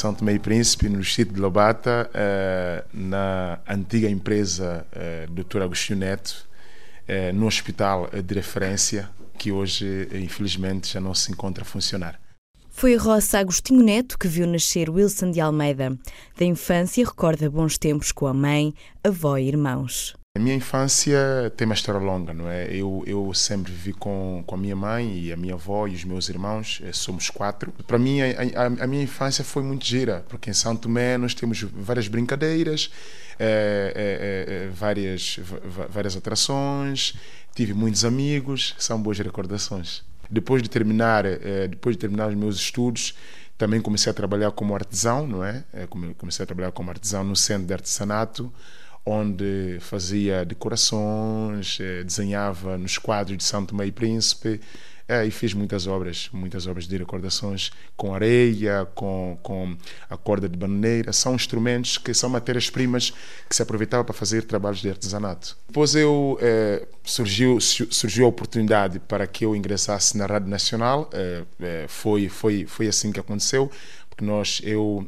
[0.00, 2.10] São Tomé e Príncipe, no distrito de Lobata,
[2.90, 4.86] na antiga empresa
[5.28, 5.60] Dr.
[5.60, 6.48] Agostinho Neto,
[7.34, 12.18] no hospital de referência, que hoje, infelizmente, já não se encontra a funcionar.
[12.70, 15.94] Foi a roça Agostinho Neto que viu nascer Wilson de Almeida.
[16.38, 18.72] Da infância recorda bons tempos com a mãe,
[19.04, 20.14] avó e irmãos.
[20.36, 21.18] A minha infância
[21.56, 22.72] tem uma história longa, não é?
[22.72, 26.04] Eu, eu sempre vivi com, com a minha mãe e a minha avó e os
[26.04, 27.72] meus irmãos, eh, somos quatro.
[27.84, 28.26] Para mim, a,
[28.62, 32.92] a, a minha infância foi muito gira, porque em Santo Tomé nós temos várias brincadeiras,
[33.40, 35.40] é, é, é, várias,
[35.88, 37.14] várias atrações,
[37.52, 40.04] tive muitos amigos, são boas recordações.
[40.30, 41.24] Depois de terminar,
[41.68, 43.16] depois de terminar os meus estudos,
[43.58, 45.64] também comecei a trabalhar como artesão, não é?
[46.16, 48.52] Comecei a trabalhar como artesão no centro de artesanato
[49.04, 54.60] onde fazia decorações, eh, desenhava nos quadros de Santo e Príncipe
[55.10, 59.76] é, e fiz muitas obras, muitas obras de recordações com areia, com, com
[60.08, 61.12] a corda de bananeira.
[61.12, 63.12] São instrumentos que são matérias-primas
[63.48, 65.56] que se aproveitavam para fazer trabalhos de artesanato.
[65.66, 71.10] Depois eu é, surgiu surgiu a oportunidade para que eu ingressasse na Rádio Nacional.
[71.88, 73.68] Foi foi foi assim que aconteceu,
[74.08, 75.04] porque nós eu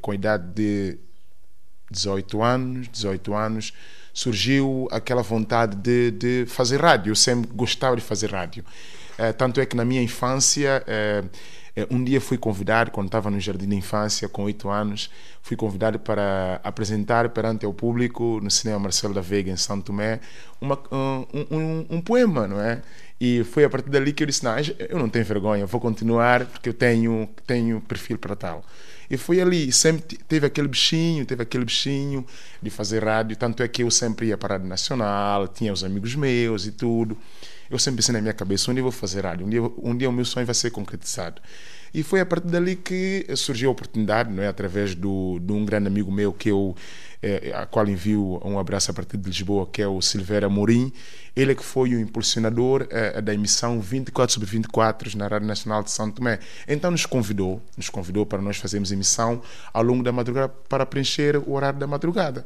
[0.00, 0.98] com a idade de
[1.96, 3.72] 18 anos, 18 anos,
[4.12, 7.10] surgiu aquela vontade de, de fazer rádio.
[7.10, 8.64] Eu sempre gostava de fazer rádio.
[9.18, 11.24] É, tanto é que na minha infância, é,
[11.90, 15.10] um dia fui convidado, quando estava no jardim de infância, com 8 anos,
[15.42, 20.20] fui convidado para apresentar perante o público, no cinema Marcelo da Veiga, em Santo Tomé,
[20.60, 22.82] uma, um, um, um poema, não é?
[23.20, 26.46] E foi a partir dali que eu disse: não, eu não tenho vergonha, vou continuar
[26.46, 28.64] porque eu tenho, tenho perfil para tal.
[29.10, 32.26] E foi ali, sempre teve aquele bichinho, teve aquele bichinho
[32.60, 35.84] de fazer rádio, tanto é que eu sempre ia para a Rádio Nacional, tinha os
[35.84, 37.16] amigos meus e tudo.
[37.70, 39.96] Eu sempre pensei na minha cabeça, um dia eu vou fazer rádio, um dia, um
[39.96, 41.40] dia o meu sonho vai ser concretizado.
[41.96, 44.48] E foi a partir dali que surgiu a oportunidade, não é?
[44.48, 46.76] através do, de um grande amigo meu que eu,
[47.22, 50.92] é, a qual envio um abraço a partir de Lisboa, que é o Silveira Morim.
[51.34, 55.82] Ele é que foi o impulsionador é, da emissão 24 sobre 24 na Rádio Nacional
[55.82, 56.38] de São Tomé.
[56.68, 59.40] Então nos convidou, nos convidou para nós fazermos emissão
[59.72, 62.44] ao longo da madrugada para preencher o horário da madrugada.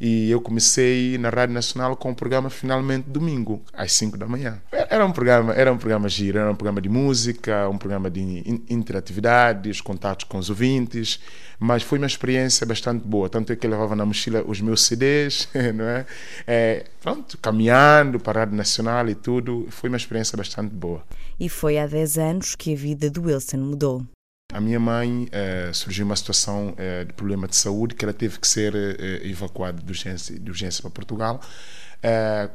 [0.00, 4.60] E eu comecei na Rádio Nacional com o programa Finalmente Domingo, às 5 da manhã.
[4.72, 8.62] Era um programa, era um programa giro, era um programa de música, um programa de
[8.68, 11.20] interatividades, contatos com os ouvintes,
[11.58, 13.28] mas foi uma experiência bastante boa.
[13.28, 16.06] Tanto é que eu levava na mochila os meus CDs, não é?
[16.46, 19.66] é pronto, caminhando para a Rádio Nacional e tudo.
[19.70, 21.02] Foi uma experiência bastante boa.
[21.38, 24.06] E foi há 10 anos que a vida do Wilson mudou.
[24.52, 28.38] A minha mãe eh, surgiu uma situação eh, de problema de saúde que ela teve
[28.38, 31.40] que ser eh, evacuada de urgência, de urgência para Portugal.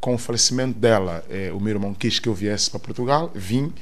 [0.00, 3.72] com o falecimento dela, o meu irmão quis que eu viesse para Portugal, vim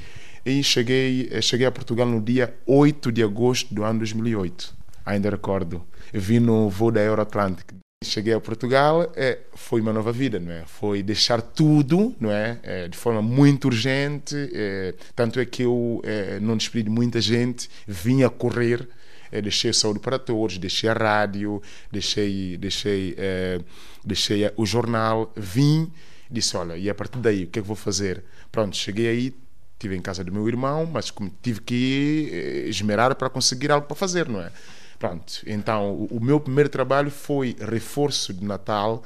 [0.45, 4.75] e cheguei, cheguei a Portugal no dia 8 de agosto do ano 2008.
[5.05, 5.83] Ainda recordo.
[6.13, 7.75] Vim no voo da Euroatlântica
[8.09, 10.63] cheguei a Portugal, é, foi uma nova vida, não é?
[10.65, 12.59] Foi deixar tudo, não é?
[12.63, 17.19] é de forma muito urgente, é, tanto é que eu é, não despedi de muita
[17.19, 18.87] gente, vim a correr,
[19.31, 21.61] é, deixei saúde para todos, deixei a rádio,
[21.91, 23.59] deixei, deixei, é,
[24.03, 25.91] deixei o jornal, vim,
[26.29, 28.23] disse, olha, e a partir daí, o que é que vou fazer?
[28.51, 29.35] Pronto, cheguei aí,
[29.73, 34.29] estive em casa do meu irmão, mas tive que esmerar para conseguir algo para fazer,
[34.29, 34.51] não é?
[34.97, 39.03] Pronto, então o, o meu primeiro trabalho foi reforço de Natal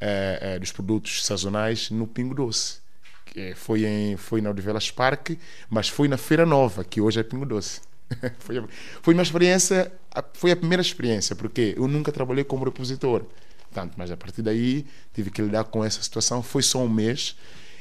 [0.00, 2.80] eh, eh, dos produtos sazonais no Pingo Doce.
[3.24, 5.38] Que foi, em, foi na Odivelas Parque,
[5.70, 7.80] mas foi na Feira Nova, que hoje é Pingo Doce.
[8.38, 8.64] foi,
[9.00, 9.92] foi uma experiência,
[10.34, 13.24] foi a primeira experiência, porque eu nunca trabalhei como repositor.
[13.72, 16.42] Tanto, mas a partir daí tive que lidar com essa situação.
[16.42, 17.36] Foi só um mês.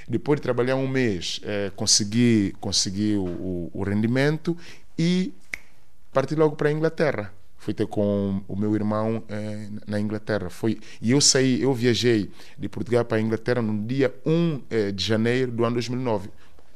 [0.07, 4.57] Depois de trabalhar um mês, eh, consegui, consegui o, o rendimento
[4.97, 5.33] e
[6.13, 10.49] parti logo para a Inglaterra fui ter com o meu irmão eh, na Inglaterra.
[10.49, 14.91] Foi, e eu saí, eu viajei de Portugal para a Inglaterra no dia 1 eh,
[14.91, 16.29] de janeiro do ano 2009.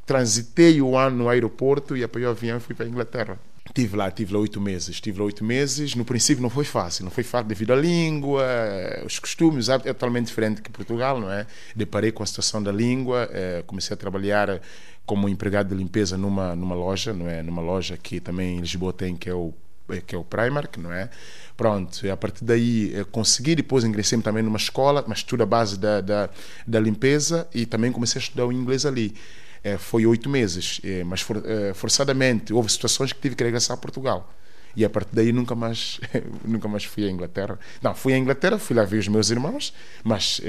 [0.05, 3.39] Transitei o ano no aeroporto e apoiei o avião e fui para a Inglaterra.
[3.65, 4.89] Estive lá, estive lá oito meses.
[4.89, 5.95] Estive lá oito meses.
[5.95, 7.03] No princípio não foi fácil.
[7.03, 9.69] Não foi fácil devido à língua, eh, os costumes.
[9.69, 11.47] É totalmente diferente que Portugal, não é?
[11.75, 13.27] Deparei com a situação da língua.
[13.65, 14.61] Comecei a trabalhar
[15.03, 17.41] como empregado de limpeza numa, numa loja, não é?
[17.41, 19.64] Numa loja que também em Lisboa tem, que é o é,
[20.05, 21.09] que é o Primark, não é?
[21.55, 25.79] Pronto, a partir daí eh, consegui, depois ingressei também numa escola, mas tudo a base
[25.79, 26.29] da, da,
[26.67, 29.15] da limpeza e também comecei a estudar o inglês ali.
[29.63, 33.75] É, foi oito meses, é, mas for, é, forçadamente houve situações que tive que regressar
[33.75, 34.31] a Portugal.
[34.75, 35.99] E a partir daí nunca mais,
[36.43, 37.57] nunca mais fui à Inglaterra.
[37.81, 39.73] Não, fui à Inglaterra, fui lá ver os meus irmãos,
[40.03, 40.41] mas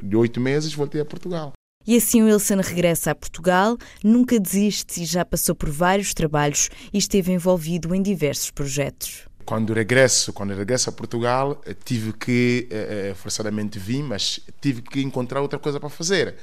[0.00, 1.52] de oito meses voltei a Portugal.
[1.86, 6.70] E assim o Wilson regressa a Portugal, nunca desiste e já passou por vários trabalhos
[6.92, 9.28] e esteve envolvido em diversos projetos.
[9.44, 15.42] Quando regresso, quando regresso a Portugal, tive que é, forçadamente vir, mas tive que encontrar
[15.42, 16.34] outra coisa para fazer.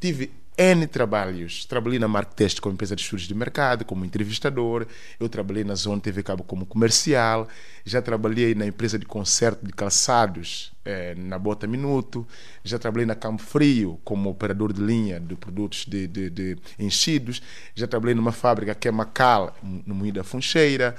[0.00, 1.64] Tive N trabalhos.
[1.64, 4.86] Trabalhei na Marktest como empresa de estudos de mercado, como entrevistador.
[5.18, 7.48] Eu trabalhei na Zona TV Cabo como comercial.
[7.84, 12.26] Já trabalhei na empresa de conserto de calçados, eh, na Bota Minuto.
[12.62, 17.42] Já trabalhei na Campo Frio como operador de linha de produtos de, de, de enchidos.
[17.74, 20.94] Já trabalhei numa fábrica que é Macal, no Moída Funcheira.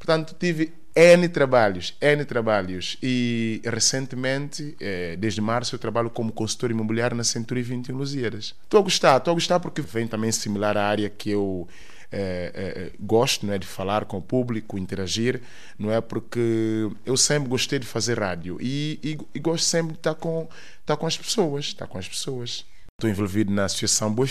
[0.00, 2.96] Portanto, tive N trabalhos, N trabalhos.
[3.02, 8.54] E recentemente, eh, desde março, eu trabalho como consultor imobiliário na Century 21 Lusíadas.
[8.64, 11.68] Estou a gostar, estou a gostar porque vem também similar à área que eu
[12.10, 15.42] eh, eh, gosto não é, de falar com o público, interagir,
[15.78, 16.00] não é?
[16.00, 20.48] Porque eu sempre gostei de fazer rádio e, e, e gosto sempre de estar com,
[20.80, 22.64] estar com as pessoas, estar com as pessoas.
[22.98, 24.26] Estou envolvido na Associação Boa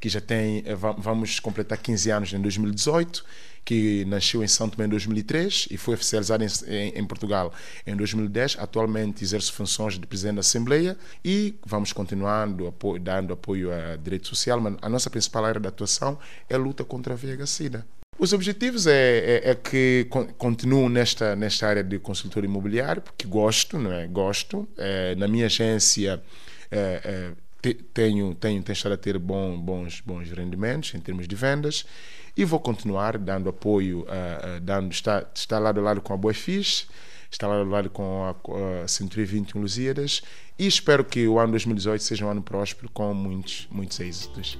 [0.00, 0.64] que já tem,
[0.98, 3.24] vamos completar 15 anos em 2018
[3.64, 7.52] que nasceu em São Tomé em 2003 e foi oficializado em, em, em, Portugal
[7.86, 8.56] em 2010.
[8.58, 14.28] Atualmente exerce funções de presidente da Assembleia e vamos continuando apoio, dando apoio a direito
[14.28, 16.18] social, mas a nossa principal área de atuação
[16.48, 17.86] é a luta contra a VIH-Sida.
[18.16, 20.06] Os objetivos é, é, é, que
[20.38, 24.06] continuo nesta, nesta área de consultor imobiliário, porque gosto, não é?
[24.06, 24.68] Gosto.
[24.76, 26.22] É, na minha agência
[26.70, 27.32] é
[27.72, 31.86] tenho, tenho, tenho estado a ter bom, bons, bons rendimentos em termos de vendas
[32.36, 36.16] e vou continuar dando apoio, uh, uh, dando, está, está lado a lado com a
[36.16, 36.86] Boa Fixe,
[37.30, 40.22] está lado a lado com a, a Century 21 Lusíadas
[40.58, 44.58] e espero que o ano 2018 seja um ano próspero com muitos, muitos êxitos.